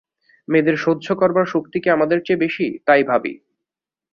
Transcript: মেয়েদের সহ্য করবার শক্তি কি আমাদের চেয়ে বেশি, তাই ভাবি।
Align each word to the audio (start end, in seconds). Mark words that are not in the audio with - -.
মেয়েদের 0.47 0.77
সহ্য 0.77 1.07
করবার 1.15 1.45
শক্তি 1.45 1.77
কি 1.79 1.87
আমাদের 1.89 2.19
চেয়ে 2.25 2.41
বেশি, 2.43 2.65
তাই 2.85 3.01
ভাবি। 3.03 3.33